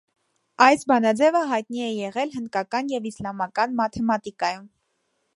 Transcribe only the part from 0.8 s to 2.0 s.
բանաձևը հայտնի է